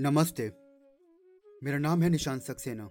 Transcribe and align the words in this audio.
नमस्ते। 0.00 0.52
मेरा 1.64 1.78
नाम 1.78 2.02
है 2.02 2.08
निशांत 2.08 2.42
सक्सेना। 2.42 2.90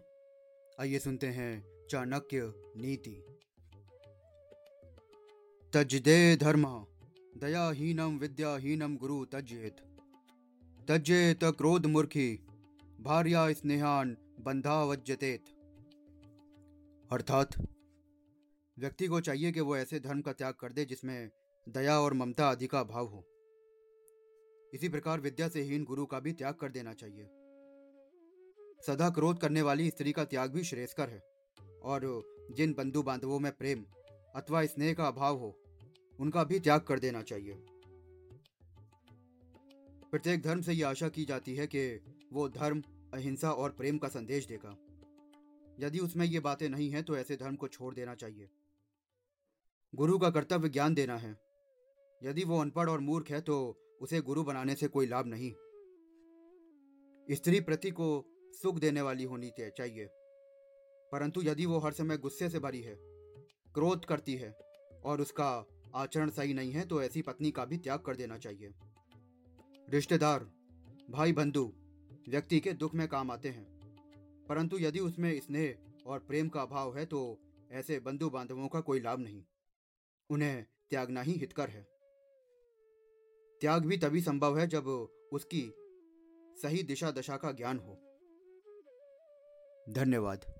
आइए 0.80 1.00
सुनते 1.00 1.28
हैं 1.28 1.66
चाणक्य 1.90 2.54
नीति। 2.58 3.26
तजदे 5.74 6.36
धर्म 6.36 6.86
दयाहीनम 7.38 8.18
विद्याहीनम 8.18 8.98
गुरु 8.98 9.26
तजेत 9.26 9.78
तजेत 10.92 11.40
क्रोध 11.44 11.86
मूर्खी, 11.86 12.48
भार्या 13.02 13.54
स्नेहान 13.54 14.18
बंधावज्यतेत 14.40 15.44
अर्थात, 17.12 17.50
व्यक्ति 18.80 19.08
को 19.08 19.22
चाहिए 19.22 19.52
कि 19.52 19.60
वो 19.60 19.78
ऐसे 19.78 20.00
धर्म 20.00 20.22
का 20.22 20.34
त्याग 20.34 20.54
कर 20.54 20.72
दे 20.72 20.86
जिसमें 20.86 21.30
दया 21.70 22.00
और 22.00 22.14
ममता 22.14 22.50
आदि 22.50 22.68
का 22.68 22.84
भाव 22.84 23.06
हो। 23.06 23.37
इसी 24.74 24.90
प्रकार 24.90 25.20
विद्या 25.20 25.50
से 25.50 25.62
हीन 25.62 25.84
गुरु 25.84 26.06
का 26.06 26.20
भी 26.20 26.34
त्याग 26.34 26.54
कर 26.54 26.72
देना 26.72 26.94
चाहिए। 26.94 27.24
सदा 28.88 29.10
क्रोध 29.10 29.40
करने 29.40 29.62
वाली 29.62 29.90
स्त्री 29.90 30.12
का 30.12 30.26
त्याग 30.26 30.52
भी 30.52 30.64
श्रेयस्कर 30.64 31.10
है। 31.10 31.24
और 31.84 32.24
जिन 32.52 32.74
बंधु 32.74 33.04
बांधवों 33.04 33.40
में 33.40 33.52
प्रेम 33.52 33.86
अथवा 34.36 34.66
स्नेह 34.66 34.94
का 34.94 35.08
अभाव 35.08 35.38
हो, 35.38 35.60
उनका 36.20 36.44
भी 36.44 36.60
त्याग 36.60 36.82
कर 36.82 37.00
देना 37.00 37.22
चाहिए। 37.22 37.54
प्रत्येक 40.12 40.42
धर्म 40.42 40.62
से 40.62 40.74
यह 40.74 40.90
आशा 40.90 41.10
की 41.10 41.26
जाती 41.26 41.56
है 41.56 41.68
कि 41.68 42.02
वो 42.34 42.50
धर्म, 42.50 42.84
अहिंसा 43.14 43.52
और 43.52 43.72
प्रेम 43.72 43.98
का 43.98 44.08
संदेश 44.08 44.46
देगा। 44.46 44.78
यदि 45.80 46.00
उसमें 46.00 46.26
ये 46.26 46.40
बातें 46.40 46.70
नहीं 46.70 46.90
हैं 46.90 47.04
तो 47.04 47.18
ऐसे 47.18 47.36
धर्म 47.36 47.56
को 47.56 47.68
छोड़ 47.68 47.96
देना 47.96 48.16
चाहिए। 48.16 48.50
गुरु 49.96 50.20
का 50.20 50.30
कर्तव्य 50.30 50.70
ज्ञान 50.70 50.94
देना 50.94 51.18
है। 51.18 51.38
यदि 52.24 52.44
वो 52.44 52.62
अनपढ़ 52.62 52.90
और 52.90 53.00
मूर्ख 53.00 53.30
है 53.30 53.42
तो 53.42 53.84
उसे 54.02 54.22
गुरु 54.22 54.44
बनाने 54.44 54.76
से 54.76 54.88
कोई 54.88 55.06
लाभ 55.06 55.26
नहीं। 55.28 55.52
स्त्री 57.36 57.60
प्रति 57.60 57.92
को 57.92 58.26
सुख 58.54 58.76
देने 58.76 59.02
वाली 59.02 59.24
होनी 59.24 59.52
चाहिए। 59.60 60.08
परंतु 61.12 61.42
यदि 61.42 61.66
वो 61.66 61.80
हर 61.80 61.94
समय 61.94 62.18
गुस्से 62.18 62.50
से 62.50 62.60
भरी 62.60 62.82
है, 62.82 62.96
क्रोध 63.74 64.06
करती 64.06 64.36
है 64.36 64.52
और 65.06 65.22
उसका 65.22 65.66
आचरण 65.96 66.30
सही 66.30 66.54
नहीं 66.54 66.72
है 66.72 66.86
तो 66.86 67.04
ऐसी 67.04 67.22
पत्नी 67.22 67.52
का 67.52 67.66
भी 67.66 67.78
त्याग 67.78 68.00
कर 68.00 68.16
देना 68.16 68.38
चाहिए। 68.38 68.70
रिश्तेदार, 69.90 70.44
भाई 71.10 71.34
बंधु, 71.34 71.74
व्यक्ति 72.30 72.60
के 72.60 72.74
दुख 72.74 72.96
में 72.96 73.08
काम 73.08 73.32
आते 73.32 73.50
हैं। 73.50 73.78
परंतु 74.50 74.78
यदि 74.78 75.00
उसमें 75.00 75.40
स्नेह 75.40 75.78
और 76.06 76.20
प्रेम 76.20 76.50
का 76.50 76.62
अभाव 76.62 76.98
है 76.98 77.06
तो 77.06 77.40
ऐसे 77.72 78.00
बंधु 78.00 78.30
बांधवों 78.30 78.68
का 78.68 78.82
कोई 78.82 79.00
लाभ 79.00 79.20
नहीं। 79.20 79.44
उन्हें 80.30 80.66
त्यागना 80.90 81.22
ही 81.22 81.32
हितकर 81.32 81.70
है। 81.70 81.97
त्याग 83.62 83.86
भी 83.86 83.98
तभी 83.98 84.22
संभव 84.22 84.60
है 84.60 84.68
जब 84.68 84.88
उसकी 85.32 85.74
सही 86.62 86.84
दिशा 86.84 87.12
दशा 87.12 87.38
का 87.38 87.52
ज्ञान 87.52 87.80
हो। 87.80 87.94
धन्यवाद। 89.90 90.57